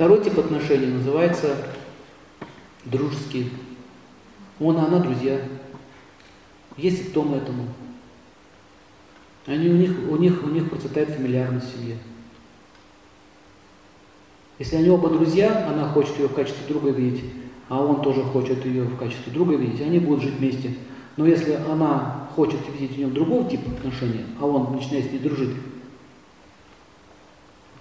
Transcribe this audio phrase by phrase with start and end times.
[0.00, 1.58] Второй тип отношений называется
[2.86, 3.50] дружеские.
[4.58, 5.38] Он и она друзья.
[6.78, 7.66] Есть симптомы этому.
[9.44, 11.98] Они, у, них, у, них, у них процветает фамильярность в семье.
[14.58, 17.26] Если они оба друзья, она хочет ее в качестве друга видеть,
[17.68, 20.76] а он тоже хочет ее в качестве друга видеть, они будут жить вместе.
[21.18, 25.18] Но если она хочет видеть в нем другого типа отношения, а он начинает с ней
[25.18, 25.54] дружить,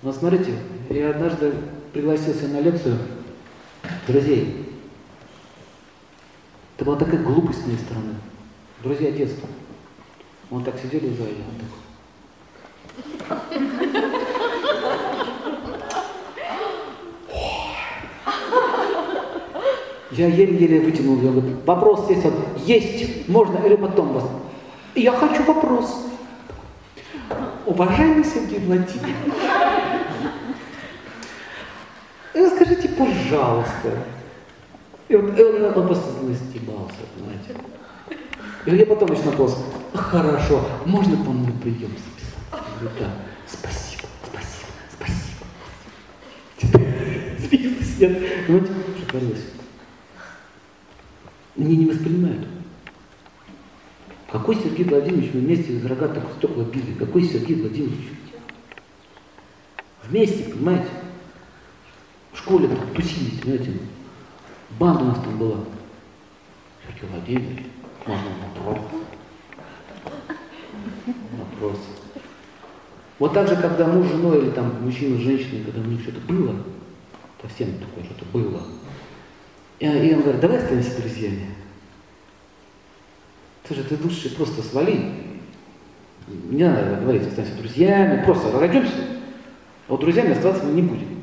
[0.00, 0.58] вот смотрите,
[0.88, 1.52] я однажды
[1.96, 2.98] пригласился на лекцию
[4.06, 4.66] друзей.
[6.76, 8.16] Это была такая глупость с моей стороны.
[8.82, 9.48] Друзья детства.
[10.50, 13.40] Он так сидели в зале, он так.
[20.10, 21.30] Я еле-еле вытянул ее.
[21.30, 22.34] Говорит, вопрос есть, вот,
[22.66, 24.24] есть, можно или потом вас.
[24.94, 26.04] Я хочу вопрос.
[27.64, 29.16] Уважаемый Сергей Владимирович,
[32.50, 34.04] скажите, пожалуйста.
[35.08, 37.56] И вот он, он просто настебался, понимаете.
[38.66, 39.64] И я потом начал вопрос.
[39.94, 42.34] Хорошо, можно по мне прием записать?
[42.52, 43.10] Я говорю, да.
[43.46, 44.72] Спасибо, спасибо,
[46.58, 46.84] спасибо.
[47.48, 48.46] Смеются, нет.
[48.46, 49.44] Понимаете, что творилось?
[51.56, 52.48] Они не воспринимают.
[54.30, 56.92] Какой Сергей Владимирович мы вместе из рогатых стекла били?
[56.98, 58.10] Какой Сергей Владимирович?
[60.04, 60.88] Вместе, понимаете?
[62.46, 63.72] Школе так тусились, понимаете?
[64.78, 65.56] Банда у нас там была.
[66.86, 67.66] Сергей Владимирович,
[68.06, 68.78] можно вопрос?
[71.32, 71.78] Вопрос.
[73.18, 76.00] Вот так же, когда муж с женой или там мужчина с женщиной, когда у них
[76.02, 76.54] что-то было,
[77.42, 78.62] совсем такое что-то было,
[79.80, 81.48] и он говорит, давай останемся друзьями.
[83.66, 85.14] Слушай, ты лучше просто свали.
[86.28, 88.94] Не надо говорить, останемся друзьями, просто разойдемся.
[89.88, 91.15] А вот друзьями оставаться мы не будем.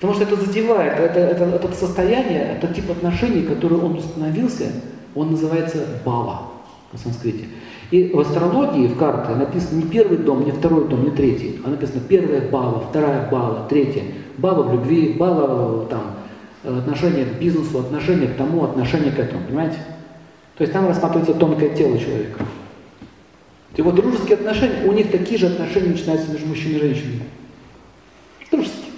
[0.00, 4.72] Потому что это задевает, это, это, это состояние, это тип отношений, который он установился,
[5.14, 6.44] он называется бава
[6.90, 7.44] на санскрите.
[7.90, 11.68] И в астрологии, в карте написано не первый дом, не второй дом, не третий, а
[11.68, 14.04] написано первая бава, вторая бава, третья.
[14.38, 16.14] Бава в любви, бава там,
[16.64, 19.76] отношение к бизнесу, отношение к тому, отношение к этому, понимаете?
[20.56, 22.44] То есть там рассматривается тонкое тело человека.
[23.76, 27.22] И вот дружеские отношения, у них такие же отношения начинаются между мужчиной и женщиной.
[28.50, 28.90] Дружеские.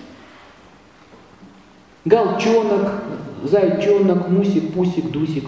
[2.04, 3.02] Галчонок,
[3.44, 5.44] зайчонок, мусик, пусик, дусик.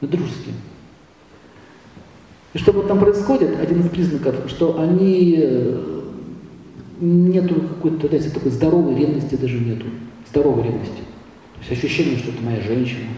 [0.00, 0.54] Дружеские.
[2.52, 6.00] И что вот там происходит, один из признаков, что они э,
[7.00, 9.86] нету какой-то, знаете, такой здоровой ревности даже нету
[10.28, 11.02] здоровой ревности.
[11.54, 13.08] То есть ощущение, что это моя женщина.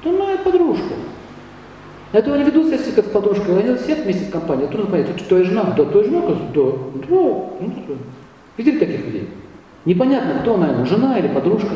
[0.00, 0.94] Это моя подружка.
[2.12, 5.24] Это они ведут себя как с подружкой, они сидят вместе с компанией, трудно понять, это
[5.24, 5.74] твоя жена?
[5.76, 6.72] Да, твоя жена, да, да.
[7.08, 7.58] Ну,
[8.56, 9.28] Видели таких людей?
[9.86, 11.72] Непонятно, кто она жена или подружка.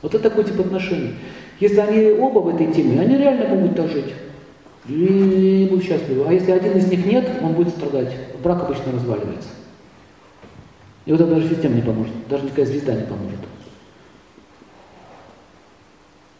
[0.00, 1.14] Вот это такой тип отношений.
[1.60, 4.14] Если они оба в этой теме, они реально могут так жить.
[4.88, 6.24] И будут счастливы.
[6.26, 8.12] А если один из них нет, он будет страдать.
[8.42, 9.48] Брак обычно разваливается.
[11.04, 13.40] И вот это даже система не поможет, даже никакая звезда не поможет.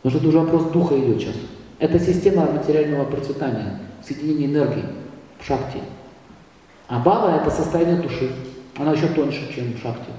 [0.03, 1.35] Потому что это уже вопрос духа идет сейчас.
[1.81, 4.85] Это система материального процветания, соединения энергии
[5.41, 5.79] в шахте.
[6.87, 8.31] А бава– это состояние души.
[8.77, 10.13] Она еще тоньше, чем в шахте.